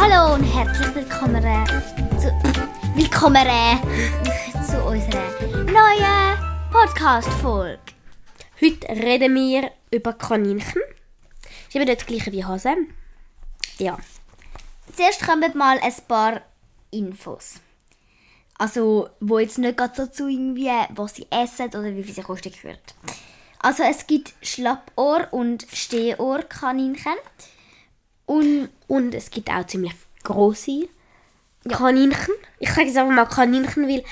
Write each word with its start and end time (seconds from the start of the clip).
Hallo 0.00 0.34
und 0.34 0.44
herzlich 0.44 0.94
willkommen 0.94 1.42
zu, 2.20 2.28
willkommen 2.94 3.44
zu 4.64 4.80
unserer 4.84 5.24
neuen 5.64 6.70
Podcast-Folge. 6.70 7.80
Heute 8.62 8.88
reden 8.90 9.34
wir 9.34 9.72
über 9.90 10.12
Kaninchen. 10.12 10.82
Ist 11.66 11.74
nicht 11.74 11.88
das 11.88 12.06
gleiche 12.06 12.30
wie 12.30 12.44
Hase. 12.44 12.76
Ja. 13.78 13.98
Zuerst 14.94 15.26
kommen 15.26 15.58
mal 15.58 15.80
ein 15.80 15.94
paar 16.06 16.42
Infos. 16.92 17.54
Also, 18.56 19.08
wo 19.18 19.40
jetzt 19.40 19.58
nicht 19.58 19.76
gerade 19.76 19.96
so 19.96 20.06
zu 20.06 20.28
irgendwie, 20.28 20.70
was 20.90 21.16
sie 21.16 21.26
essen 21.30 21.70
oder 21.70 21.96
wie 21.96 22.04
viel 22.04 22.14
sie 22.14 22.22
kosten 22.22 22.52
gehört. 22.52 22.94
Also, 23.58 23.82
es 23.82 24.06
gibt 24.06 24.34
Schlappohr- 24.42 25.32
und 25.32 25.66
Stehohr-Kaninchen. 25.72 27.16
Und 28.28 28.68
Und 28.88 29.14
es 29.14 29.30
gibt 29.30 29.50
auch 29.50 29.66
ziemlich 29.66 29.94
große 30.22 30.88
Kaninchen. 31.66 32.34
Ich 32.58 32.68
sage 32.68 32.86
jetzt 32.88 32.98
einfach 32.98 33.14
mal 33.14 33.24
Kaninchen, 33.24 33.88
weil 33.88 34.04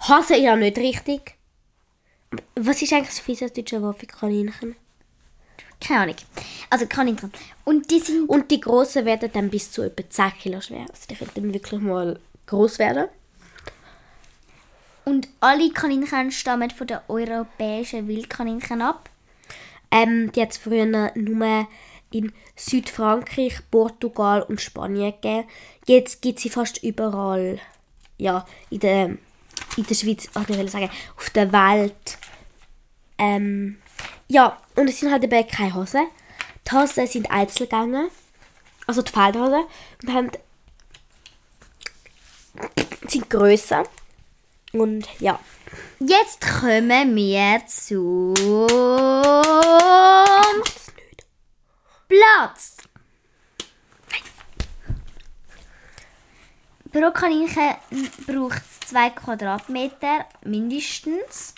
Hase 0.00 0.36
ja 0.36 0.56
nicht 0.56 0.78
richtig. 0.78 1.36
Was 2.56 2.82
ist 2.82 2.92
eigentlich 2.92 3.08
das 3.08 3.20
fiese 3.20 3.50
deutsche 3.50 3.80
Wort 3.80 4.00
für 4.00 4.06
Kaninchen? 4.06 4.74
keine 5.80 6.00
Ahnung. 6.00 6.16
Also, 6.70 6.86
Kaninchen. 6.86 7.32
Und 7.64 7.90
die 7.90 8.00
sind 8.00 8.28
Und 8.28 8.50
die 8.50 8.60
grossen 8.60 9.04
werden 9.04 9.30
dann 9.32 9.50
bis 9.50 9.70
zu 9.70 9.82
etwa 9.82 10.08
10 10.08 10.32
Kilo 10.40 10.60
schwer. 10.60 10.86
Also 10.88 11.06
die 11.10 11.16
können 11.16 11.30
dann 11.34 11.54
wirklich 11.54 11.80
mal 11.80 12.18
groß 12.46 12.78
werden. 12.78 13.08
Und 15.04 15.28
alle 15.40 15.70
Kaninchen 15.70 16.30
stammen 16.30 16.70
von 16.70 16.86
den 16.86 16.98
europäischen 17.08 18.06
Wildkaninchen 18.06 18.82
ab. 18.82 19.08
Ähm, 19.90 20.30
die 20.32 20.42
hat 20.42 20.52
es 20.52 20.58
früher 20.58 20.86
nur 20.86 21.66
in 22.12 22.32
Südfrankreich, 22.56 23.58
Portugal 23.70 24.42
und 24.42 24.60
Spanien 24.60 25.12
gegeben. 25.12 25.48
Jetzt 25.86 26.22
gibt 26.22 26.40
sie 26.40 26.50
fast 26.50 26.82
überall. 26.82 27.58
Ja, 28.18 28.46
in 28.70 28.80
der, 28.80 29.04
in 29.76 29.86
der 29.88 29.94
Schweiz, 29.94 30.28
ach, 30.34 30.48
ich 30.48 30.56
will 30.56 30.68
sagen, 30.68 30.90
auf 31.16 31.30
der 31.30 31.52
Welt. 31.52 32.18
Ähm, 33.18 33.78
ja, 34.28 34.58
und 34.76 34.88
es 34.88 35.00
sind 35.00 35.10
halt 35.10 35.24
eben 35.24 35.46
keine 35.48 35.74
Hosen. 35.74 36.06
Die 36.66 36.76
Hosen 36.76 37.06
sind 37.06 37.30
Einzelgänger. 37.30 38.08
Also 38.86 39.02
die 39.02 39.12
Feldhosen. 39.12 39.64
Und 40.02 40.12
haben, 40.12 40.30
sind 43.08 43.28
grösser. 43.28 43.84
Und 44.72 45.08
ja. 45.20 45.38
Jetzt 46.00 46.40
kommen 46.40 47.14
wir 47.14 47.62
zu 47.66 48.34
Platz. 52.12 52.76
Pro 56.92 57.10
Kaninchen 57.10 57.76
braucht 58.26 58.58
es 58.58 58.88
2 58.90 59.10
Quadratmeter 59.10 60.26
mindestens. 60.44 61.54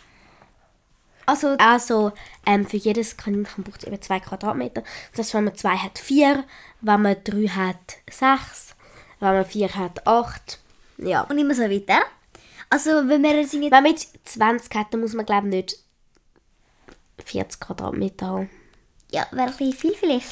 Also 1.27 1.56
Also 1.58 2.12
ähm, 2.47 2.69
für 2.69 2.77
jedes 2.77 3.16
Kaninchen 3.16 3.64
braucht 3.64 3.82
es 3.82 3.88
eben 3.88 4.00
2 4.00 4.20
Quadratmeter. 4.20 4.84
Das 5.10 5.27
heißt, 5.27 5.34
wenn 5.34 5.44
man 5.44 5.56
2 5.56 5.77
hat, 5.77 5.98
4. 5.98 6.44
Wenn 6.82 7.02
man 7.02 7.16
3 7.25 7.48
hat, 7.48 7.97
6. 8.08 8.77
Wenn 9.19 9.34
man 9.34 9.44
4 9.44 9.75
hat, 9.75 10.06
8. 10.06 10.60
Ja. 10.98 11.22
und 11.22 11.36
immer 11.36 11.56
so 11.56 11.62
weiter. 11.62 12.00
Also 12.70 13.08
wenn 13.08 13.25
wir 13.25 13.32
Wenn 13.32 13.70
man 13.70 13.86
jetzt 13.86 14.16
20 14.25 14.72
hat, 14.77 14.94
dann 14.94 15.00
muss 15.00 15.14
man 15.14 15.27
glaube 15.27 15.48
ich 15.48 15.55
nicht 15.55 15.78
40 17.25 17.58
Quadratmeter 17.58 18.27
haben. 18.28 18.63
Ja, 19.14 19.28
wäre 19.30 19.46
ein 19.48 19.56
bisschen 19.56 19.74
viel 19.74 19.94
vielleicht. 19.94 20.26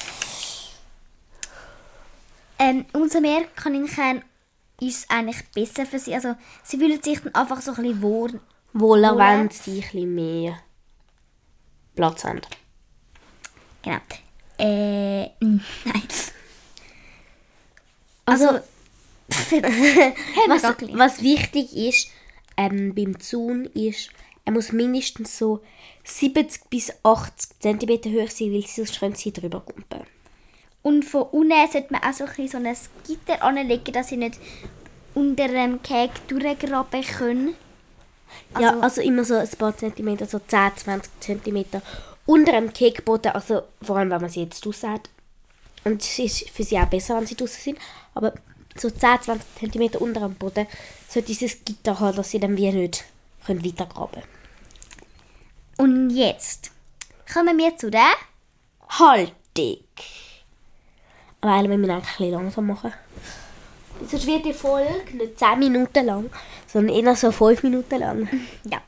Ähm, 2.59 2.85
umso 2.91 3.21
mehr 3.21 3.45
Kaninchen 3.55 4.21
ist 4.81 5.09
eigentlich 5.09 5.37
besser 5.55 5.85
für 5.85 5.99
sie. 5.99 6.13
Also 6.13 6.35
sie 6.63 6.77
fühlen 6.77 7.01
sich 7.01 7.21
dann 7.21 7.33
einfach 7.33 7.61
so 7.61 7.71
ein 7.71 7.77
bisschen 7.77 8.01
wohl. 8.01 8.41
Wohler, 8.73 9.13
Wohler. 9.13 9.17
wenn 9.39 9.49
sie 9.51 9.75
ein 9.77 9.81
bisschen 9.81 10.15
mehr 10.15 10.59
Platz 11.95 12.25
haben. 12.25 12.41
Genau. 13.83 13.99
Äh, 14.57 15.29
nein. 15.39 15.61
Also, 18.25 18.47
Was, 20.47 20.61
gar 20.61 20.73
gleich. 20.73 20.97
was 20.97 21.21
wichtig 21.21 21.73
ist 21.75 22.09
ähm, 22.57 22.93
beim 22.93 23.17
Zaun 23.19 23.65
ist, 23.65 24.09
er 24.45 24.51
muss 24.51 24.71
mindestens 24.71 25.37
so 25.37 25.61
70 26.03 26.69
bis 26.69 26.91
80 27.03 27.59
cm 27.61 27.89
hoch 28.13 28.29
sein, 28.29 28.53
weil 28.53 28.61
sie 28.65 28.83
sonst 28.83 28.99
können 28.99 29.15
sie 29.15 29.31
drüber 29.31 29.61
kumpen. 29.61 30.01
und 30.81 31.05
von 31.05 31.23
unten 31.23 31.71
sollte 31.71 31.93
man 31.93 32.03
auch 32.03 32.13
so 32.13 32.25
ein, 32.25 32.47
so 32.47 32.57
ein 32.57 32.75
Gitter 33.07 33.41
anlegen, 33.41 33.93
dass 33.93 34.09
sie 34.09 34.17
nicht 34.17 34.37
unter 35.15 35.47
dem 35.47 35.81
Cake 35.81 36.13
durchgraben 36.27 37.01
können. 37.03 37.55
ja, 38.59 38.69
Also- 38.71 38.81
also 38.81 39.01
immer 39.01 39.23
so 39.23 39.35
ein 39.35 39.47
paar 39.57 39.77
Zentimeter, 39.77 40.25
so 40.25 40.39
10, 40.39 40.75
20 40.75 41.11
Zentimeter 41.21 41.81
unter 42.25 42.51
dem 42.53 42.73
Kekboden, 42.73 43.31
also 43.31 43.61
vor 43.81 43.97
allem, 43.97 44.09
wenn 44.09 44.21
man 44.21 44.29
sie 44.29 44.41
jetzt 44.43 44.65
draussen 44.65 44.91
hat. 44.91 45.09
Und 45.85 46.01
es 46.01 46.17
ist 46.19 46.49
für 46.49 46.63
sie 46.63 46.77
auch 46.79 46.85
besser, 46.87 47.15
wenn 47.17 47.27
sie 47.27 47.35
draussen 47.35 47.61
sind, 47.61 47.77
aber 48.13 48.33
so 48.75 48.89
10, 48.89 49.21
20 49.21 49.55
Zentimeter 49.59 50.01
unter 50.01 50.21
dem 50.21 50.35
Boden 50.35 50.67
sollte 51.07 51.27
dieses 51.27 51.63
Gitter 51.63 51.99
haben, 51.99 52.15
dass 52.17 52.31
sie 52.31 52.39
dann 52.39 52.57
wie 52.57 52.71
nicht 52.71 53.05
können 53.45 53.63
weitergraben. 53.65 54.23
Und 55.77 56.09
jetzt 56.11 56.71
kommen 57.31 57.57
wir 57.57 57.75
zu 57.77 57.89
der 57.89 58.11
Haltung. 58.89 59.77
Aber 61.41 61.51
eigentlich 61.53 61.69
müssen 61.77 61.87
wir 61.87 61.93
eigentlich 61.95 62.09
ein 62.09 62.17
bisschen 62.17 62.31
langsam 62.31 62.67
machen. 62.67 62.93
Sonst 64.09 64.25
wird 64.27 64.45
die 64.45 64.53
Folge 64.53 65.17
nicht 65.17 65.39
10 65.39 65.59
Minuten 65.59 66.05
lang, 66.05 66.29
sondern 66.67 66.95
eher 66.95 67.15
so 67.15 67.31
5 67.31 67.63
Minuten 67.63 67.99
lang. 67.99 68.27
Ja. 68.63 68.79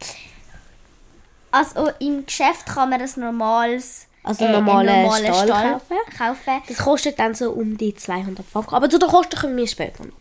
Also 1.51 1.89
im 1.99 2.25
Geschäft 2.25 2.66
kann 2.66 2.89
man 2.89 3.01
ein 3.01 3.09
normales, 3.16 4.07
Also 4.23 4.43
äh, 4.43 4.51
normalen 4.51 5.03
normalen 5.03 5.25
Stall 5.33 5.47
Stall 5.47 5.72
kaufen. 5.73 5.97
kaufen. 6.17 6.61
Das 6.67 6.77
kostet 6.77 7.17
dann 7.17 7.33
so 7.33 7.51
um 7.51 7.77
die 7.77 7.95
200 7.95 8.45
Franken. 8.45 8.75
Aber 8.75 8.89
zu 8.89 8.99
den 8.99 9.07
Kosten 9.07 9.37
kommen 9.39 9.55
wir 9.55 9.67
später 9.67 10.03
noch. 10.03 10.16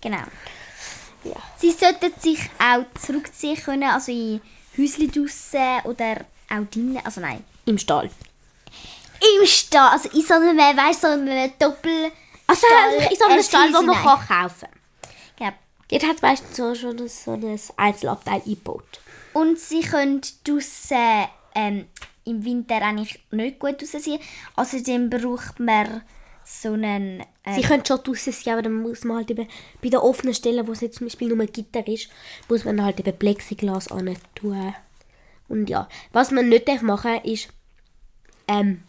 Genau. 0.00 0.22
Ja. 1.24 1.36
Sie 1.58 1.70
sollten 1.72 2.12
sich 2.20 2.38
auch 2.58 2.84
zurückziehen 3.00 3.56
können, 3.56 3.84
also 3.84 4.12
in 4.12 4.40
Häuschen 4.76 5.10
draussen 5.10 5.80
oder 5.84 6.24
auch 6.50 6.70
drinnen, 6.70 7.00
also 7.04 7.20
nein. 7.20 7.42
Im 7.66 7.78
Stall. 7.78 8.10
Im 9.40 9.46
Stall, 9.46 9.88
also 9.90 10.08
in 10.10 10.22
so 10.22 10.34
einem, 10.34 10.58
weißt 10.58 11.00
so 11.00 11.06
einem 11.08 11.50
Doppel... 11.58 12.10
Also 12.46 12.66
Stall- 12.66 13.10
in 13.10 13.16
so 13.16 13.24
einem 13.24 13.38
äh, 13.38 13.42
Stall, 13.42 13.72
wo 13.72 13.80
man 13.82 13.94
kann 13.96 14.18
kaufen 14.26 14.68
kann. 14.68 14.70
Genau. 15.38 15.52
Dort 15.88 16.02
hat 16.04 16.22
meistens 16.22 16.56
so 16.56 16.74
schon 16.74 16.98
ein- 16.98 17.08
so 17.08 17.32
ein 17.32 17.60
Einzelabteil 17.76 18.42
eingebaut. 18.44 19.00
Und 19.32 19.58
sie 19.58 19.80
können 19.80 20.20
draussen 20.44 21.26
ähm, 21.54 21.86
im 22.24 22.44
Winter 22.44 22.76
eigentlich 22.82 23.18
nicht 23.30 23.58
gut 23.58 23.80
draussen 23.80 24.00
sein. 24.00 24.18
Außerdem 24.56 25.08
braucht 25.08 25.58
man 25.58 26.02
so 26.44 26.72
einen... 26.72 27.24
Sie 27.46 27.60
Ähm, 27.60 27.62
können 27.62 27.86
schon 27.86 28.02
draussen 28.02 28.32
sein, 28.32 28.54
aber 28.54 28.62
dann 28.62 28.74
muss 28.74 29.04
man 29.04 29.18
halt 29.18 29.30
eben 29.30 29.48
bei 29.82 29.88
den 29.88 30.00
offenen 30.00 30.34
Stellen, 30.34 30.66
wo 30.66 30.72
es 30.72 30.80
jetzt 30.80 30.98
zum 30.98 31.06
Beispiel 31.06 31.28
nur 31.28 31.40
ein 31.40 31.52
Gitter 31.52 31.86
ist, 31.86 32.08
muss 32.48 32.64
man 32.64 32.82
halt 32.82 33.00
eben 33.00 33.16
Plexiglas 33.16 33.88
an 33.90 34.16
tun. 34.34 34.74
Und 35.48 35.68
ja, 35.68 35.88
was 36.12 36.30
man 36.30 36.48
nicht 36.48 36.68
darf 36.68 36.82
machen 36.82 37.20
ist, 37.24 37.48
ähm, 38.48 38.82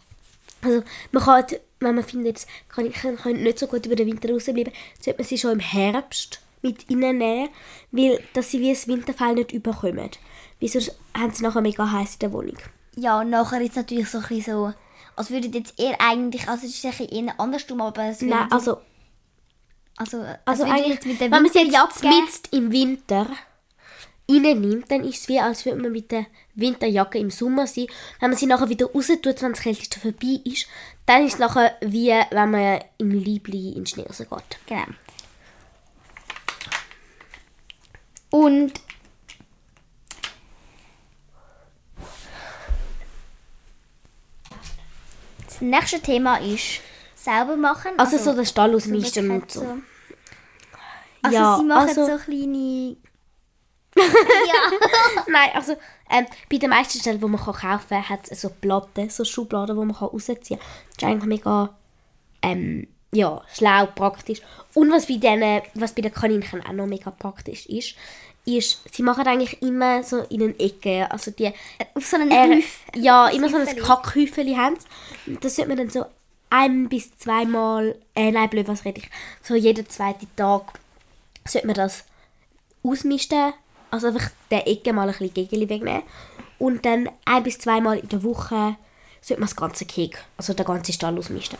also 0.62 0.82
man 1.12 1.22
kann, 1.22 1.34
halt, 1.34 1.60
wenn 1.80 1.94
man 1.94 2.04
findet, 2.04 2.38
jetzt 2.38 2.48
kann 2.68 2.86
ich 2.86 2.94
können 2.94 3.42
nicht 3.42 3.58
so 3.58 3.66
gut 3.66 3.84
über 3.86 3.96
den 3.96 4.06
Winter 4.06 4.30
rausbleiben, 4.30 4.72
sollte 5.00 5.18
man 5.18 5.28
sie 5.28 5.38
schon 5.38 5.52
im 5.52 5.60
Herbst 5.60 6.40
mit 6.62 6.88
reinnehmen, 6.90 7.50
weil 7.92 8.20
dass 8.32 8.50
sie 8.50 8.60
wie 8.60 8.72
das 8.72 8.88
Winterfell 8.88 9.34
nicht 9.34 9.52
überkommen. 9.52 10.10
Weil 10.60 10.68
sonst 10.68 10.96
haben 11.14 11.32
sie 11.32 11.42
nachher 11.42 11.60
mega 11.60 11.90
heiß 11.90 12.14
in 12.14 12.18
der 12.20 12.32
Wohnung. 12.32 12.56
ja, 12.96 13.20
und 13.20 13.30
nachher 13.30 13.60
ist 13.60 13.70
es 13.70 13.76
natürlich 13.76 14.08
so 14.08 14.18
ein 14.18 14.24
bisschen 14.28 14.54
so... 14.54 14.72
Als 15.16 15.30
würden 15.30 15.52
jetzt 15.52 15.78
eher 15.80 16.00
eigentlich... 16.00 16.48
Also 16.48 16.66
es 16.66 16.74
ist 16.74 16.84
ein 16.84 16.92
bisschen 16.92 17.26
eher 17.26 17.40
andersrum, 17.40 17.80
aber 17.80 18.04
es 18.04 18.20
würde... 18.20 18.34
Nein, 18.34 18.52
also 18.52 18.80
Also, 19.96 20.18
als 20.18 20.38
Also 20.44 20.64
eigentlich, 20.64 20.94
jetzt 20.94 21.06
mit 21.06 21.20
der 21.20 21.30
wenn 21.30 21.42
man 21.42 21.46
es 21.46 21.54
jetzt 21.54 22.04
mitten 22.04 22.56
im 22.56 22.70
Winter 22.70 23.26
reinnimmt, 24.28 24.90
dann 24.90 25.04
ist 25.04 25.22
es 25.22 25.28
wie, 25.28 25.40
als 25.40 25.64
würde 25.64 25.80
man 25.80 25.92
mit 25.92 26.10
der 26.12 26.26
Winterjacke 26.54 27.18
im 27.18 27.30
Sommer 27.30 27.66
sein. 27.66 27.86
Wenn 28.20 28.30
man 28.30 28.38
sie 28.38 28.46
nachher 28.46 28.68
wieder 28.68 28.86
raus 28.86 29.06
tut, 29.06 29.40
wenn 29.42 29.52
das 29.52 29.62
Kälteste 29.62 30.00
vorbei 30.00 30.40
ist, 30.44 30.66
dann 31.06 31.24
ist 31.24 31.34
es 31.34 31.38
nachher 31.38 31.76
wie, 31.80 32.08
wenn 32.08 32.50
man 32.50 32.80
im 32.98 33.10
Liebli 33.10 33.68
in 33.68 33.84
den 33.84 33.86
Schnee 33.86 34.06
rausgeht. 34.06 34.58
Genau. 34.66 34.84
Und 38.30 38.72
das 45.56 45.62
nächste 45.62 46.00
Thema 46.00 46.36
ist 46.36 46.80
sauber 47.14 47.56
machen. 47.56 47.92
Also, 47.96 48.18
so 48.18 48.34
den 48.34 48.46
Stall 48.46 48.74
ausmisten 48.74 49.30
und 49.30 49.50
so. 49.50 49.66
Also 51.22 51.36
Ja, 51.36 51.56
sie 51.58 51.64
machen 51.64 51.88
also- 51.88 52.06
so 52.06 52.18
kleine... 52.18 52.96
ja. 53.98 55.22
Nein, 55.26 55.50
also 55.54 55.72
ähm, 56.10 56.26
bei 56.50 56.58
den 56.58 56.68
meisten 56.70 56.98
Stellen, 56.98 57.18
die 57.18 57.26
man 57.26 57.40
kann 57.40 57.54
kaufen 57.54 57.88
kann, 57.88 58.08
hat 58.10 58.30
es 58.30 58.42
so 58.42 58.50
Platten, 58.50 59.08
so 59.08 59.24
Schubladen, 59.24 59.78
die 59.78 59.86
man 59.86 59.96
kann 59.96 60.08
rausziehen 60.08 60.38
kann. 60.38 60.58
Das 60.58 60.96
ist 60.98 61.04
eigentlich 61.04 61.24
mega 61.24 61.74
ähm, 62.42 62.86
ja, 63.12 63.42
schlau, 63.52 63.86
praktisch. 63.86 64.40
Und 64.74 64.90
was 64.90 65.06
bei, 65.06 65.16
denen, 65.16 65.62
was 65.74 65.92
bei 65.92 66.02
den 66.02 66.12
Kaninchen 66.12 66.64
auch 66.66 66.72
noch 66.72 66.86
mega 66.86 67.10
praktisch 67.10 67.66
ist, 67.66 67.94
ist, 68.44 68.80
sie 68.92 69.02
machen 69.02 69.26
eigentlich 69.26 69.60
immer 69.62 70.02
so 70.02 70.18
in 70.28 70.40
den 70.40 70.58
Ecken, 70.60 71.04
also 71.10 71.30
die... 71.30 71.52
Auf 71.94 72.06
so 72.06 72.16
einen 72.16 72.30
Äh, 72.30 72.62
ja, 72.94 73.28
immer 73.28 73.48
so 73.48 73.56
ein. 73.56 73.66
Kackhüfeli 73.66 74.54
haben 74.54 74.76
Das 75.40 75.56
sollte 75.56 75.68
man 75.68 75.78
dann 75.78 75.90
so 75.90 76.04
ein 76.50 76.88
bis 76.88 77.16
zweimal, 77.18 77.96
äh, 78.14 78.30
nein, 78.30 78.48
blöd, 78.48 78.68
was 78.68 78.84
rede 78.84 79.00
ich, 79.00 79.10
so 79.42 79.54
jeden 79.54 79.88
zweiten 79.88 80.28
Tag 80.36 80.78
sollte 81.44 81.66
man 81.66 81.74
das 81.74 82.04
ausmisten, 82.84 83.52
also 83.90 84.08
einfach 84.08 84.30
der 84.50 84.68
Ecke 84.68 84.92
mal 84.92 85.08
ein 85.08 85.08
bisschen 85.08 85.34
Gegeli 85.34 85.68
wegnehmen. 85.68 86.02
Und 86.58 86.84
dann 86.86 87.10
ein 87.24 87.42
bis 87.42 87.58
zweimal 87.58 87.98
in 87.98 88.08
der 88.08 88.22
Woche 88.22 88.76
sollte 89.20 89.40
man 89.40 89.48
das 89.48 89.56
ganze 89.56 89.86
Keg, 89.86 90.18
also 90.36 90.54
den 90.54 90.64
ganzen 90.64 90.92
Stall 90.92 91.18
ausmisten. 91.18 91.58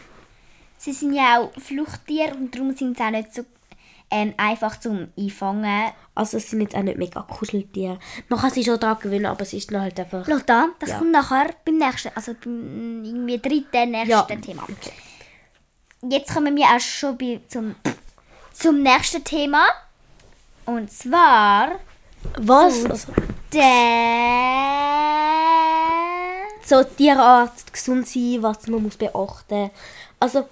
Sie 0.78 0.92
sind 0.92 1.14
ja 1.14 1.40
auch 1.40 1.52
Fluchttiere 1.60 2.34
und 2.34 2.54
darum 2.54 2.74
sind 2.76 2.96
sie 2.96 3.02
auch 3.04 3.10
nicht 3.10 3.34
so 3.34 3.42
ähm, 4.10 4.34
einfach 4.36 4.78
zum 4.78 5.08
Einfangen. 5.18 5.90
Also 6.14 6.36
es 6.36 6.48
sind 6.50 6.60
jetzt 6.60 6.76
auch 6.76 6.82
nicht 6.82 6.96
mega 6.98 7.22
Kuscheltiere. 7.22 7.98
Man 8.28 8.38
kann 8.40 8.50
sich 8.50 8.64
schon 8.64 8.78
daran 8.78 9.00
gewöhnen, 9.00 9.26
aber 9.26 9.42
es 9.42 9.52
ist 9.52 9.70
dann 9.72 9.80
halt 9.82 9.98
einfach... 9.98 10.24
Schau 10.28 10.38
da, 10.46 10.68
das 10.78 10.90
Ja. 10.90 10.98
kommt 10.98 11.10
nachher 11.12 11.50
beim 11.64 11.78
nächsten, 11.78 12.10
also 12.14 12.34
beim 12.42 13.02
irgendwie 13.04 13.38
dritten, 13.38 13.90
nächsten 13.90 14.10
Ja. 14.10 14.22
Thema. 14.22 14.64
Jetzt 16.08 16.32
kommen 16.32 16.54
wir 16.56 16.66
auch 16.66 16.78
schon 16.80 17.18
bei, 17.18 17.40
zum, 17.48 17.74
zum 18.52 18.82
nächsten 18.82 19.24
Thema. 19.24 19.66
Und 20.66 20.90
zwar 20.92 21.72
Was? 22.38 22.84
Also, 22.84 23.12
der... 23.52 23.62
so 26.64 26.82
Tierarzt, 26.84 27.72
gesund 27.72 28.06
sein, 28.08 28.38
was 28.40 28.66
man 28.68 28.82
muss 28.82 28.96
beachten. 28.96 29.70
Also 30.20 30.48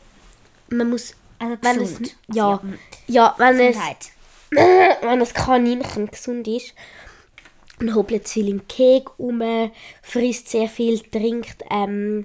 man 0.76 0.90
muss... 0.90 1.14
Also 1.38 1.56
wenn 1.62 1.78
gesund. 1.78 2.16
es, 2.28 2.36
ja, 2.36 2.60
ja, 3.08 3.34
wenn 3.38 3.60
es, 3.60 3.76
Gesundheit. 3.76 4.10
wenn 5.02 5.18
das 5.18 5.34
Kaninchen 5.34 6.06
gesund 6.10 6.46
ist 6.46 6.74
und 7.80 7.94
hoppelt 7.94 8.28
viel 8.28 8.48
im 8.48 8.66
Keg 8.68 9.10
um, 9.18 9.42
frisst 10.02 10.48
sehr 10.48 10.68
viel, 10.68 11.00
trinkt, 11.00 11.64
ähm, 11.70 12.24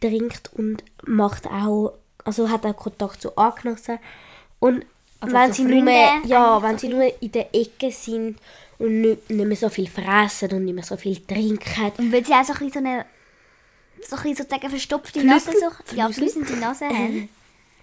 trinkt 0.00 0.50
und 0.54 0.84
macht 1.06 1.46
auch, 1.46 1.94
also 2.24 2.50
hat 2.50 2.66
auch 2.66 2.76
Kontakt 2.76 3.22
zu 3.22 3.36
Angenossen. 3.36 3.98
Und 4.60 4.84
Also 5.20 5.34
wenn 5.34 5.52
sie 5.52 5.64
nur, 5.64 5.82
Freunden, 5.82 6.28
ja, 6.28 6.62
wenn 6.62 6.78
sie 6.78 6.88
nur 6.88 7.22
in 7.22 7.32
der 7.32 7.54
Ecke 7.54 7.90
sind 7.90 8.38
und 8.78 9.00
nicht, 9.00 9.30
nicht 9.30 9.46
mehr 9.46 9.56
so 9.56 9.70
viel 9.70 9.88
fressen 9.88 10.50
und 10.52 10.64
nicht 10.66 10.74
mehr 10.74 10.84
so 10.84 10.96
viel 10.96 11.24
trinken, 11.24 11.92
Und 11.98 12.12
weil 12.12 12.24
sie 12.24 12.34
auch 12.34 12.44
so 12.44 12.52
ein 12.52 12.58
bisschen 12.58 12.72
so 12.72 12.78
eine 12.78 13.06
so 14.02 14.16
ein 14.16 14.22
bisschen 14.22 14.36
sozusagen 14.36 14.68
verstopfte? 14.70 15.24
Nase 15.24 15.52
so, 15.52 15.96
ja, 15.96 16.10
flüssende 16.10 16.52
Nase 16.56 16.86
haben. 16.86 17.28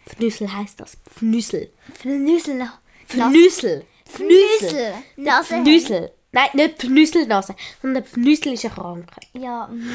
Pfnüssel 0.07 0.51
heisst 0.53 0.79
das. 0.79 0.97
Pfnüssel. 1.09 1.71
Pfnüssel. 1.93 2.69
Pfnüssel. 3.07 3.85
Pfnüssel. 4.05 4.93
Nase. 5.15 5.55
Pfnüssel. 5.55 6.11
Nein, 6.31 6.49
nicht 6.53 6.79
Pfnüsselnase, 6.79 7.55
sondern 7.81 8.03
Pfnüssel 8.03 8.53
ist 8.53 8.65
eine 8.65 8.73
Krankheit. 8.73 9.27
Ja, 9.33 9.67
mhm. 9.67 9.87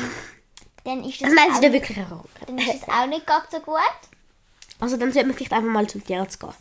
dann 0.85 1.03
ist 1.05 1.21
das, 1.21 1.25
Also 1.25 1.35
nein, 1.35 1.47
es 1.49 1.53
auch, 1.53 1.57
ist 1.57 1.65
ja 1.65 1.73
wirklich 1.73 1.97
eine 1.99 2.07
Krankheit. 2.07 2.49
dann 2.49 2.59
ist 2.59 2.83
das 2.83 2.89
auch 2.89 3.07
nicht 3.07 3.27
ganz 3.27 3.51
so 3.51 3.59
gut. 3.61 3.81
Also 4.79 4.97
dann 4.97 5.13
sollte 5.13 5.27
man 5.27 5.37
vielleicht 5.37 5.53
einfach 5.53 5.71
mal 5.71 5.87
zum 5.89 6.05
Tierarzt 6.05 6.39
gehen. 6.39 6.55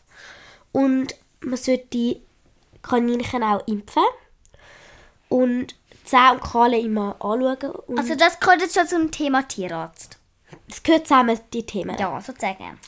Und 0.72 1.16
man 1.42 1.58
sollte 1.58 1.86
die 1.94 2.22
Kaninchen 2.82 3.44
auch 3.44 3.66
impfen. 3.68 4.04
Und 5.30 5.76
Zähne 6.06 6.34
und 6.34 6.42
Krallen 6.42 6.84
immer 6.86 7.16
anschauen. 7.20 7.98
Also 7.98 8.16
das 8.16 8.40
gehört 8.40 8.62
jetzt 8.62 8.76
schon 8.76 8.88
zum 8.88 9.12
Thema 9.12 9.44
Tierarzt. 9.48 10.18
es 10.68 10.82
gehört 10.82 11.08
zusammen, 11.08 11.40
die 11.54 11.66
Themen. 11.66 11.98
Ja, 12.00 12.20
sozusagen. 12.20 12.80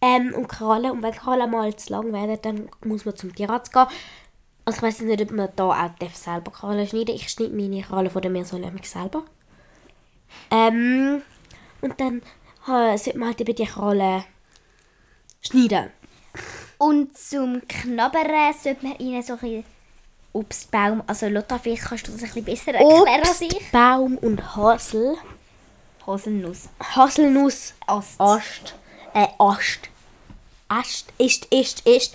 Ähm, 0.00 0.32
und 0.34 0.48
Krallen. 0.48 0.92
Und 0.92 1.02
wenn 1.02 1.12
Krallen 1.12 1.50
mal 1.50 1.74
zu 1.76 1.92
lang 1.92 2.12
werden, 2.12 2.38
dann 2.42 2.68
muss 2.84 3.04
man 3.04 3.16
zum 3.16 3.34
Tierarzt 3.34 3.72
gehen. 3.72 3.86
Also 4.64 4.78
ich 4.78 4.82
weiß 4.82 5.00
nicht, 5.00 5.22
ob 5.22 5.30
man 5.30 5.48
da 5.56 5.64
auch 5.64 6.14
selber 6.14 6.50
Krallen 6.52 6.86
schneiden 6.86 7.14
Ich 7.14 7.28
schneide 7.30 7.54
meine 7.54 7.82
Krallen 7.82 8.10
von 8.10 8.22
der 8.22 8.30
nämlich 8.30 8.88
selber. 8.88 9.24
Ähm, 10.50 11.22
und 11.80 12.00
dann 12.00 12.22
äh, 12.66 12.98
sollte 12.98 13.18
man 13.18 13.28
halt 13.28 13.40
eben 13.40 13.54
die 13.54 13.64
Krallen 13.64 14.24
schneiden. 15.40 15.90
Und 16.78 17.16
zum 17.18 17.66
Knabbern 17.66 18.54
sollte 18.62 18.86
man 18.86 18.98
ihnen 18.98 19.22
so 19.22 19.38
ein 19.42 19.64
Obstbaum, 20.32 21.02
also 21.06 21.26
Lotta, 21.28 21.58
vielleicht 21.58 21.82
kannst 21.82 22.06
du 22.06 22.12
das 22.12 22.22
ein 22.22 22.44
bisschen 22.44 22.44
besser 22.44 22.74
erklären 22.74 23.22
als 23.24 23.40
ich. 23.40 23.54
Obst, 23.54 23.72
Baum 23.72 24.18
und 24.18 24.56
Hasel. 24.56 25.16
Haselnuss. 26.06 26.68
Haselnuss, 26.80 27.74
Ast. 27.86 28.20
Ast, 28.20 28.74
äh, 29.22 29.28
Ast, 29.38 29.80
Ast, 30.68 31.06
Ist, 31.18 31.46
Ist, 31.46 31.86
Ist. 31.86 32.14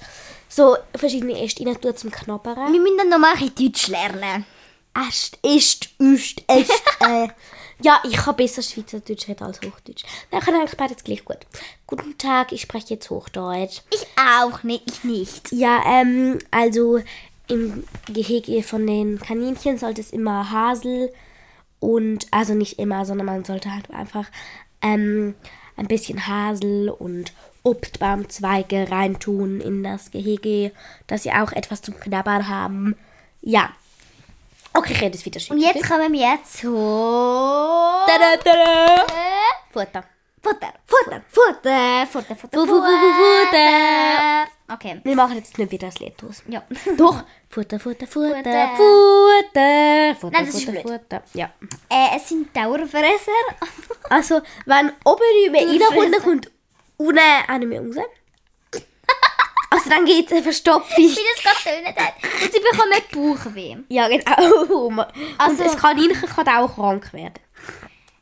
So 0.49 0.77
verschiedene 0.95 1.41
Äste 1.41 1.65
rein 1.65 1.79
tun 1.81 1.97
zum 1.97 2.11
Knabbern. 2.11 2.71
Wir 2.71 2.79
müssen 2.79 2.97
dann 2.97 3.09
noch 3.09 3.19
mal 3.19 3.33
ein 3.33 3.39
bisschen 3.39 3.71
Deutsch 3.71 3.87
lernen. 3.87 4.45
Ast, 4.93 5.39
Ist, 5.41 5.89
Üst, 5.99 6.41
Ist, 6.41 6.71
äh. 6.99 7.27
Ja, 7.81 8.01
ich 8.05 8.15
kann 8.15 8.35
besser 8.35 8.61
Schweizerdeutsch 8.61 9.27
reden 9.27 9.43
als 9.43 9.59
Hochdeutsch. 9.59 10.05
Dann 10.31 10.39
kann 10.39 10.55
eigentlich 10.55 10.77
beides 10.77 11.03
gleich 11.03 11.25
gut. 11.25 11.39
Guten 11.87 12.17
Tag, 12.17 12.51
ich 12.53 12.61
spreche 12.61 12.93
jetzt 12.93 13.09
Hochdeutsch. 13.09 13.81
Ich 13.91 14.05
auch 14.15 14.63
nicht, 14.63 14.83
ich 14.87 15.03
nicht. 15.03 15.51
Ja, 15.51 15.81
ähm, 15.85 16.39
also 16.51 17.01
im 17.47 17.83
Gehege 18.07 18.63
von 18.63 18.87
den 18.87 19.19
Kaninchen 19.19 19.77
sollte 19.77 19.99
es 19.99 20.11
immer 20.11 20.49
Hasel 20.51 21.11
und, 21.79 22.27
also 22.31 22.53
nicht 22.53 22.79
immer, 22.79 23.05
sondern 23.05 23.25
man 23.25 23.43
sollte 23.43 23.73
halt 23.73 23.89
einfach 23.91 24.27
ähm, 24.81 25.35
ein 25.75 25.87
bisschen 25.87 26.27
Hasel 26.27 26.89
und 26.89 27.33
Obstbaumzweige 27.63 28.91
reintun 28.91 29.61
in 29.61 29.83
das 29.83 30.11
Gehege, 30.11 30.71
dass 31.07 31.23
sie 31.23 31.31
auch 31.31 31.51
etwas 31.53 31.81
zum 31.81 31.99
Knabbern 31.99 32.47
haben. 32.49 32.95
Ja. 33.41 33.69
Okay, 34.73 34.93
rede 34.93 35.15
jetzt 35.15 35.25
wieder 35.25 35.39
schön. 35.39 35.57
Und 35.57 35.63
jetzt 35.63 35.87
kommen 35.87 36.11
wir 36.11 36.39
zu... 36.43 36.75
Tada, 38.05 38.37
tada. 38.43 39.05
Futter. 39.71 40.03
Futter, 40.43 40.73
Futter, 40.85 41.21
Futter, 41.29 42.05
Futter, 42.11 42.35
Futter, 42.35 42.57
Fu- 42.57 42.65
fu- 42.67 42.81
fu- 42.81 42.81
fu- 42.81 43.45
Futter. 43.45 44.47
Okay. 44.73 44.99
Wir 45.03 45.15
machen 45.15 45.37
jetzt 45.37 45.57
nicht 45.57 45.71
wieder 45.71 45.87
das 45.87 45.99
Lied 45.99 46.21
aus. 46.27 46.43
Ja. 46.47 46.61
Doch. 46.97 47.23
Futter, 47.49 47.79
Futter, 47.79 48.07
Futter, 48.07 48.35
Futter. 48.35 48.69
Futter, 48.75 50.15
Futter, 50.19 50.31
Nein, 50.37 50.45
das 50.45 50.55
ist 50.55 50.65
Futter, 50.65 50.81
blöd. 50.81 51.01
Futter. 51.01 51.23
Ja. 51.33 51.49
Äh, 51.89 52.17
es 52.17 52.27
sind 52.29 52.55
Dauerfresser. 52.55 53.31
Also, 54.09 54.41
wenn 54.65 54.91
oben 55.05 55.21
Du 55.45 55.57
reinkommt, 55.57 56.13
dann 56.13 56.21
kommt 56.21 56.51
unten 56.97 57.19
auch 57.49 57.57
nicht 57.57 57.67
mehr 57.69 57.81
raus. 57.81 57.95
Also, 59.69 59.89
dann 59.89 60.05
geht 60.05 60.27
es 60.27 60.33
eine 60.33 60.43
Verstopfung. 60.43 60.97
Wie 60.97 61.07
das 61.07 61.43
gerade 61.43 61.83
tönt 61.83 61.97
hat. 61.97 62.13
Und 62.21 62.53
sie 62.53 62.59
bekommen 62.59 63.35
Bauchweh. 63.35 63.77
Ja, 63.89 64.07
genau. 64.07 64.85
Und 64.87 64.99
Also- 65.37 65.63
das 65.63 65.77
Kaninchen 65.77 66.29
kann 66.29 66.47
auch 66.49 66.75
krank 66.75 67.11
werden. 67.13 67.33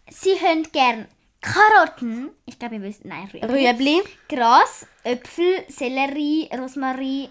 Sie 0.10 0.40
hören 0.40 0.66
gern 0.72 1.08
Karotten. 1.42 2.30
Ich 2.46 2.58
glaube, 2.60 2.76
ihr 2.76 2.82
wisst, 2.82 3.04
nein, 3.04 3.28
Rüebli. 3.34 3.68
Rüebli. 3.68 4.02
Gras, 4.30 4.86
Äpfel, 5.04 5.66
Sellerie, 5.68 6.50
Rosmarin, 6.56 7.30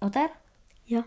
oder? 0.00 0.30
Ja. 0.86 1.04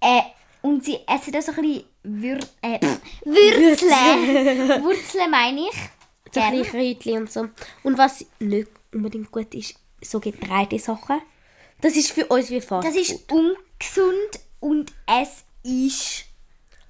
Äh, 0.00 0.22
und 0.62 0.84
sie 0.84 0.98
essen 1.06 1.32
da 1.32 1.42
so 1.42 1.52
ein 1.52 1.62
bisschen 1.62 1.84
Wür 2.04 2.38
äh, 2.62 2.78
Würzle. 3.24 4.82
Wurzeln 4.82 5.30
meine 5.30 5.60
ich. 5.68 5.74
So 6.32 6.40
ein 6.40 6.52
Gern. 6.52 6.62
bisschen 6.62 6.98
Kräutchen 6.98 7.18
und 7.18 7.32
so. 7.32 7.48
Und 7.82 7.98
was 7.98 8.24
nicht 8.38 8.68
unbedingt 8.92 9.30
gut 9.30 9.54
ist, 9.54 9.74
so 10.02 10.20
Getreidesachen. 10.20 11.20
Das 11.80 11.96
ist 11.96 12.12
für 12.12 12.26
uns 12.26 12.50
wie 12.50 12.60
fast 12.60 12.86
Das 12.86 12.96
ist 12.96 13.30
ungesund 13.30 14.40
und 14.60 14.92
es 15.06 15.44
ist 15.62 16.26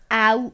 auch 0.09 0.53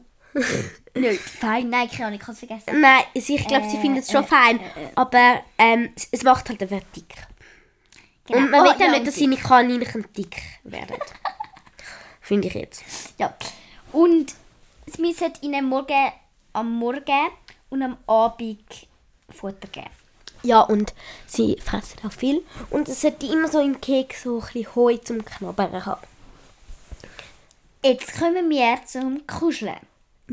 nicht 0.95 1.19
fein. 1.21 1.69
Nein, 1.69 1.89
keine 1.89 2.07
Ahnung, 2.07 2.19
ich 2.19 2.27
habe 2.27 2.31
es 2.33 2.39
vergessen. 2.39 2.81
Nein, 2.81 3.03
ich 3.13 3.47
glaube, 3.47 3.69
sie 3.69 3.77
Äh, 3.77 3.81
finden 3.81 3.97
es 3.99 4.11
schon 4.11 4.23
äh, 4.23 4.27
fein. 4.27 4.59
Aber 4.95 5.41
ähm, 5.57 5.89
es, 5.95 6.07
es 6.11 6.23
macht 6.23 6.49
halt 6.49 6.61
einfach 6.61 6.81
dick. 6.95 7.15
Und 8.29 8.49
man 8.49 8.61
Oh, 8.61 8.63
will 8.65 8.75
ja 8.79 8.85
ja, 8.85 8.91
nicht, 8.91 9.07
dass 9.07 9.15
seine 9.17 9.35
Kaninchen 9.37 10.05
dick 10.15 10.41
werden. 10.63 10.95
Finde 12.21 12.47
ich 12.47 12.53
jetzt. 12.53 12.83
Ja. 13.17 13.33
Und 13.91 14.33
wir 14.85 15.05
müssen 15.05 15.33
ihnen 15.41 15.65
morgen, 15.67 16.11
am 16.53 16.71
Morgen 16.77 17.29
und 17.69 17.83
am 17.83 17.97
Abend 18.07 18.87
Futter 19.29 19.67
geben. 19.67 19.89
Ja, 20.43 20.61
und 20.61 20.93
sie 21.27 21.57
fressen 21.63 21.99
auch 22.07 22.11
viel. 22.11 22.43
Und 22.69 22.89
es 22.89 23.01
sollte 23.01 23.25
immer 23.27 23.47
so 23.47 23.59
im 23.59 23.79
Keks 23.79 24.23
so 24.23 24.39
ein 24.39 24.45
bisschen 24.53 24.75
Heu 24.75 24.97
zum 24.97 25.23
Knabbern 25.23 25.85
haben. 25.85 26.01
Jetzt 27.83 28.17
kommen 28.17 28.49
wir 28.49 28.79
zum 28.85 29.25
Kuscheln. 29.27 29.75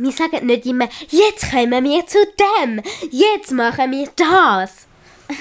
Wir 0.01 0.13
sagen 0.13 0.47
nicht 0.47 0.65
immer, 0.65 0.89
jetzt 1.09 1.51
kommen 1.51 1.83
wir 1.85 2.07
zu 2.07 2.19
dem, 2.39 2.81
jetzt 3.11 3.51
machen 3.51 3.91
wir 3.91 4.09
das. 4.15 4.87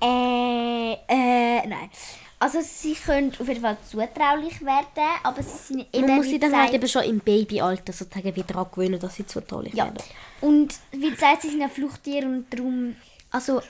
Äh, 0.00 0.92
äh, 1.08 1.66
nein. 1.66 1.90
Also 2.38 2.60
sie 2.62 2.94
können 2.94 3.32
auf 3.40 3.48
jeden 3.48 3.60
Fall 3.60 3.76
zutraulich 3.90 4.64
werden, 4.64 5.08
aber 5.24 5.42
sie 5.42 5.58
sind 5.74 5.86
eben 5.92 6.06
Man 6.06 6.16
muss 6.18 6.26
sie 6.26 6.38
dann 6.38 6.56
halt 6.56 6.72
eben 6.72 6.86
schon 6.86 7.02
im 7.02 7.18
Babyalter 7.18 7.92
sozusagen 7.92 8.32
wieder 8.36 8.46
daran 8.46 8.68
gewöhnen, 8.70 9.00
dass 9.00 9.16
sie 9.16 9.26
zutraulich 9.26 9.74
Ja. 9.74 9.86
werden. 9.86 9.98
Und 10.40 10.72
wie 10.92 11.10
gesagt, 11.10 11.42
sie 11.42 11.48
sind 11.50 11.62
ja 11.62 11.68
Fluchttiere 11.68 12.26
und 12.26 12.46
darum... 12.48 12.94
Also, 13.32 13.60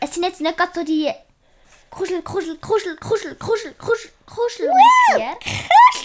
es 0.00 0.12
sind 0.12 0.24
jetzt 0.24 0.40
nicht 0.40 0.56
gerade 0.56 0.72
so 0.74 0.82
die 0.82 1.08
Kuschel, 1.88 2.20
kuschel, 2.22 2.56
kuschel, 2.56 2.96
kuschel, 2.96 3.36
kuschel, 3.36 3.74
kuschel, 3.78 4.10
kuschel 4.26 4.66
mit 4.66 5.20
dir. 5.20 5.36
Kuscheln! 5.36 5.95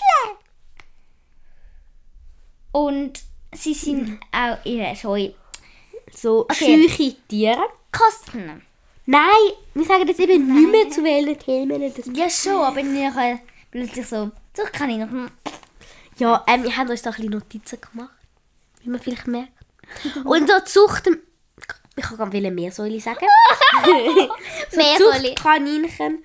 Und 2.72 3.22
sie 3.54 3.74
sind 3.74 4.20
auch 4.32 4.58
ihre 4.66 4.96
Scheu. 4.96 5.32
So, 6.14 6.42
Okay. 6.50 6.88
scheuche 6.88 7.16
Tiere. 7.28 7.64
Kosten. 7.92 8.62
Nein, 9.06 9.52
wir 9.74 9.86
sagen 9.86 10.08
jetzt 10.08 10.20
eben 10.20 10.54
nicht 10.54 10.72
mehr 10.72 10.90
zu 10.90 11.04
welchen 11.04 11.38
Themen. 11.40 11.94
Das 11.94 12.06
Ja 12.14 12.30
schon, 12.30 12.62
aber 12.64 12.82
nachher 12.84 13.40
plötzlich 13.70 14.08
so, 14.08 14.32
so 14.56 14.64
kann 14.72 14.90
ich 14.90 14.98
noch... 14.98 15.30
Ja, 16.18 16.44
ähm, 16.48 16.64
wir 16.64 16.76
haben 16.78 16.90
uns 16.90 17.02
da 17.02 17.10
ein 17.10 17.16
bisschen 17.16 17.32
Notizen 17.32 17.80
gemacht, 17.82 18.14
wie 18.82 18.90
man 18.90 19.00
vielleicht 19.02 19.28
merkt. 19.28 19.52
Und 20.26 20.48
so 20.50 20.60
Zucht... 20.66 21.10
Ich 21.98 22.04
kann 22.04 22.30
nicht 22.30 22.54
mehr 22.54 22.72
Säule 22.72 23.00
sagen. 23.02 23.26
so 24.72 24.78
Meersäule. 24.78 25.36
Zuchtkaninchen 25.36 26.24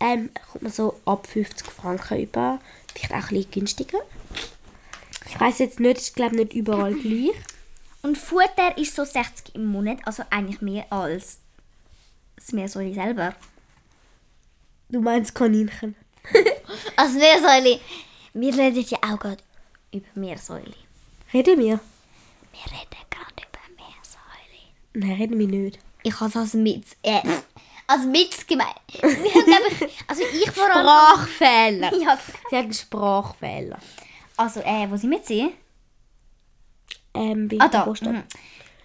ähm, 0.00 0.30
kommt 0.52 0.62
man 0.62 0.72
so 0.72 1.00
ab 1.04 1.26
50 1.26 1.66
Franken 1.66 2.22
über. 2.22 2.60
Vielleicht 2.94 3.12
auch 3.12 3.30
ein 3.30 3.36
bisschen 3.36 3.50
günstiger. 3.50 3.98
Ich 5.28 5.38
weiß 5.38 5.58
jetzt 5.58 5.78
nicht, 5.80 6.00
ich 6.00 6.14
glaube 6.14 6.36
nicht 6.36 6.54
überall 6.54 6.94
gleich. 6.94 7.36
Und 8.02 8.16
Futter 8.16 8.76
ist 8.78 8.94
so 8.94 9.04
60 9.04 9.54
im 9.54 9.66
Monat, 9.66 9.98
also 10.04 10.22
eigentlich 10.30 10.60
mehr 10.60 10.90
als 10.90 11.38
das 12.36 12.52
Meersäule 12.52 12.94
selber. 12.94 13.34
Du 14.88 15.00
meinst 15.00 15.34
Kaninchen? 15.34 15.94
Also 16.96 17.18
Meersäule. 17.18 17.80
Wir 18.34 18.56
reden 18.56 18.84
ja 18.88 18.98
auch 19.02 19.18
gerade 19.18 19.42
über 19.92 20.06
Meersäule. 20.14 20.74
Reden 21.32 21.58
wir? 21.58 21.80
Wir 22.52 22.72
reden 22.72 23.04
gerade 23.10 23.42
über 23.48 23.76
Meersäule. 23.76 24.74
Nein, 24.94 25.12
reden 25.12 25.38
wir 25.38 25.46
nicht. 25.46 25.78
Ich 26.02 26.20
habe 26.20 26.28
es 26.28 26.36
als 26.36 26.54
Mitz... 26.54 26.96
Äh, 27.02 27.20
als 27.86 28.04
Mitz 28.04 28.46
gemeint. 28.46 28.74
Wir 29.00 29.08
haben, 29.10 29.44
glaub 29.46 29.88
ich, 29.88 29.98
also 30.06 30.22
ich 30.22 30.50
vor 30.50 30.70
allem... 30.74 30.86
Sprachfehler. 30.86 31.92
Ja, 32.02 32.18
Sie 32.50 32.56
hat 32.56 32.64
einen 32.64 32.74
Sprachfehler. 32.74 33.78
Also, 34.38 34.60
äh, 34.60 34.88
wo 34.88 34.96
sind 34.96 35.10
wir 35.10 35.18
jetzt? 35.18 35.30
Ähm, 37.14 37.50
wie 37.50 37.60
Ah, 37.60 37.68
da. 37.68 37.84
Mhm. 37.86 38.22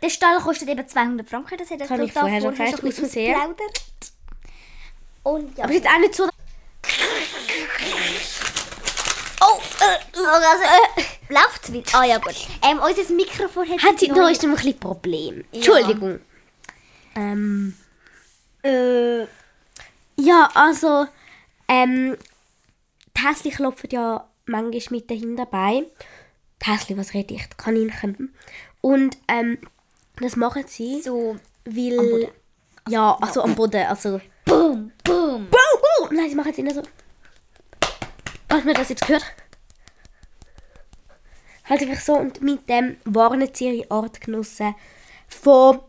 Der 0.02 0.10
Stall 0.10 0.40
kostet 0.40 0.68
eben 0.68 0.88
200 0.88 1.30
Franken. 1.30 1.58
Das 1.58 1.70
hat 1.70 1.80
er 1.80 2.00
ich 2.00 2.12
vorher 2.12 2.42
schon 2.42 2.52
gesagt, 2.52 2.84
aus 2.84 2.96
Versehen. 2.96 3.36
Und 5.22 5.58
ja. 5.58 5.64
Aber 5.64 5.74
jetzt 5.74 5.88
auch 5.88 6.00
nicht 6.00 6.16
so... 6.16 6.28
Oh, 9.42 9.60
äh, 9.82 10.00
oh, 10.18 10.26
also, 10.26 10.64
äh, 10.64 11.34
läuft's 11.34 11.72
wieder? 11.72 12.00
Ah 12.00 12.04
ja, 12.04 12.18
gut. 12.18 12.36
Ähm, 12.64 12.80
unser 12.80 13.14
Mikrofon 13.14 13.70
hat... 13.70 13.84
Hat 13.84 14.00
sie, 14.00 14.08
da 14.08 14.28
ist 14.30 14.42
noch 14.42 14.50
ein 14.50 14.56
bisschen 14.56 14.80
Problem. 14.80 15.46
Entschuldigung. 15.52 16.20
Ähm, 17.16 17.78
äh, 18.64 19.22
ja, 20.18 20.50
also, 20.54 21.06
ähm, 21.68 22.18
die 23.16 23.22
Häsli 23.22 23.52
klopfen 23.52 23.90
ja 23.92 24.28
manchmal 24.46 25.00
mit 25.00 25.10
dahin 25.10 25.36
dabei. 25.36 25.84
Häsli, 26.64 26.98
was 26.98 27.14
rede 27.14 27.34
ich? 27.34 27.44
Die 27.48 27.58
Kaninchen. 27.58 28.34
Und, 28.82 29.18
ähm, 29.28 29.58
das 30.18 30.36
machen 30.36 30.64
sie, 30.68 31.02
So, 31.02 31.38
weil... 31.66 32.00
am 32.00 32.10
Boden. 32.10 32.32
Ja, 32.90 33.18
also 33.20 33.42
am 33.44 33.56
Boden, 33.56 33.86
also... 33.86 34.22
boom, 34.46 34.92
boom. 35.04 35.48
Boom, 35.50 35.50
boom! 35.50 36.16
Nein, 36.16 36.30
sie 36.30 36.36
machen 36.36 36.52
es 36.52 36.58
immer 36.58 36.74
so... 36.74 36.84
Hast 38.50 38.64
du 38.64 38.68
mir 38.68 38.74
das 38.74 38.90
jetzt 38.90 39.06
gehört? 39.06 39.26
Halt 41.66 41.82
einfach 41.82 42.02
so 42.02 42.14
und 42.14 42.42
mit 42.42 42.68
dem 42.70 42.98
warnen 43.06 43.50
sie 43.54 43.70
ihre 43.70 43.90
Artgenossen 43.90 44.76
von 45.28 45.80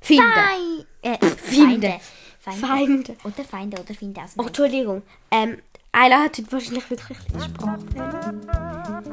Finden. 0.00 0.22
Fei 0.32 1.10
äh, 1.10 1.18
Finde. 1.36 1.98
Feinde. 2.38 2.66
Feinde. 2.66 3.16
Oder 3.24 3.44
Feinde 3.44 3.80
oder 3.80 3.94
Finde. 3.94 4.20
Also 4.20 4.34
Oh, 4.40 4.46
Entschuldigung. 4.46 5.02
Ähm, 5.30 5.62
Ayla 5.96 6.24
hat 6.24 6.38
heute 6.38 6.50
wahrscheinlich 6.50 6.90
wirklich 6.90 7.18
bisschen 7.18 7.42
Sprachfehler. 7.42 8.34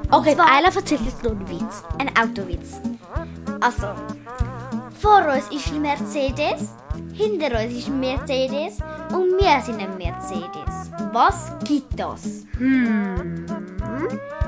Okay, 0.10 0.36
Ayla 0.40 0.70
erzählt 0.74 1.02
jetzt 1.02 1.24
noch 1.24 1.32
einen 1.32 1.48
Witz. 1.48 1.84
ein 2.00 2.10
Autowitz. 2.18 2.82
Also, 3.60 3.88
vor 5.00 5.28
uns 5.32 5.48
ist 5.52 5.68
ein 5.72 5.82
Mercedes, 5.84 6.70
hinter 7.14 7.62
uns 7.64 7.74
ist 7.74 7.88
ein 7.88 8.00
Mercedes 8.00 8.80
und 9.12 9.38
wir 9.40 9.62
sind 9.64 9.80
ein 9.80 9.96
Mercedes. 9.96 10.92
Was 11.12 11.52
gibt 11.66 12.00
das? 12.00 12.48
Hm. 12.58 13.46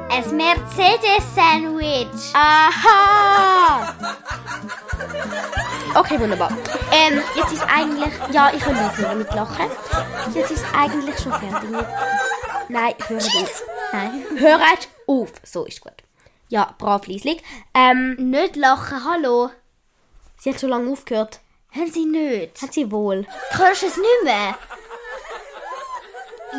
Ein 0.10 0.38
Mercedes-Sandwich. 0.38 2.34
Aha! 2.34 3.94
Okay, 5.96 6.20
wunderbar. 6.20 6.50
Ähm, 6.95 7.23
jetzt 7.35 7.53
ist 7.53 7.63
eigentlich... 7.63 8.13
Ja, 8.31 8.53
ich 8.53 8.59
kann 8.62 8.77
aufhören 8.77 9.17
mit 9.17 9.33
Lachen. 9.33 9.65
Jetzt 10.35 10.51
ist 10.51 10.65
eigentlich 10.75 11.17
schon 11.19 11.33
fertig. 11.33 11.69
Nein, 12.69 12.93
hört 13.07 13.35
auf. 13.35 13.63
Nein. 13.91 14.25
Hört 14.38 14.88
auf. 15.07 15.31
So 15.43 15.65
ist 15.65 15.81
gut. 15.81 15.93
Ja, 16.50 16.75
brav, 16.77 17.07
Lieslig. 17.07 17.41
Ähm, 17.73 18.13
Nicht 18.29 18.55
lachen, 18.55 19.03
hallo. 19.03 19.50
sie 20.38 20.51
hat 20.51 20.59
schon 20.62 20.69
lange 20.69 20.91
aufgehört. 20.91 21.39
Hören 21.71 21.91
Sie 21.91 22.05
nicht. 22.05 22.62
Hat 22.62 22.73
sie 22.73 22.91
wohl. 22.91 23.25
Hörst 23.50 23.81
du 23.81 23.88
es 23.88 23.97
nicht 23.97 24.23
mehr? 24.23 24.55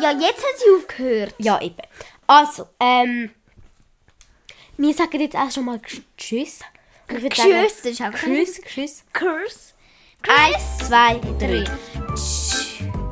Ja, 0.01 0.11
jetzt 0.11 0.43
hat 0.43 0.59
sie 0.59 0.75
aufgehört. 0.77 1.33
Ja, 1.37 1.61
eben. 1.61 1.77
Also, 2.27 2.67
ähm... 2.81 3.31
Wir 4.75 4.93
sagen 4.93 5.21
jetzt 5.21 5.37
auch 5.37 5.49
schon 5.49 5.63
mal 5.63 5.79
Tschüss. 6.17 6.59
Tschüss, 7.07 7.77
das 7.77 7.85
ist 7.85 8.01
einfach 8.01 8.19
Tschüss, 8.19 8.59
Tschüss. 8.65 9.05
Curse. 9.13 9.74
Eins, 10.27 10.87
zwei, 10.87 11.19
drei. 11.39 11.63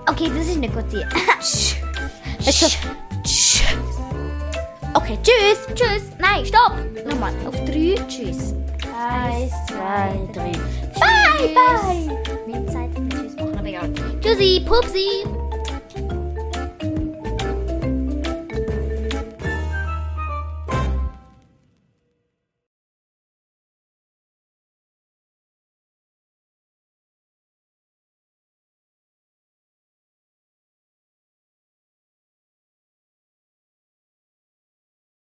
Okay, 0.09 0.31
das 0.35 0.47
ist 0.47 0.57
nicht 0.57 0.73
gut. 0.73 0.89
sie. 0.89 1.03
Jetzt 2.39 2.59
so. 2.59 2.67
Okay, 4.93 5.17
tschüss, 5.23 5.75
tschüss. 5.75 6.03
Nein, 6.19 6.45
stopp. 6.45 6.73
Nochmal, 7.05 7.33
auf 7.47 7.55
drei, 7.65 7.95
tschüss. 8.07 8.53
Eins, 8.97 9.51
zwei, 9.67 10.19
drei. 10.33 10.51
Bye, 10.99 11.53
bye. 11.53 12.53
Haben 12.53 12.67
Zeit, 12.67 12.89
tschüss 13.09 13.35
machen, 13.35 13.57
aber 13.57 13.67
egal. 13.67 13.89
Tschüssi, 14.21 14.63
Pupsi. 14.65 15.42